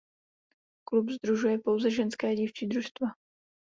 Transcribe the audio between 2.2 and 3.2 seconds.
a dívčí družstva.